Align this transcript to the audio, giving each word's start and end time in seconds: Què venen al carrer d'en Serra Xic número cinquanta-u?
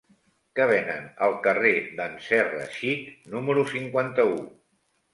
Què 0.59 0.65
venen 0.71 1.05
al 1.25 1.35
carrer 1.49 1.75
d'en 2.01 2.17
Serra 2.31 2.65
Xic 2.81 3.15
número 3.37 3.71
cinquanta-u? 3.77 4.47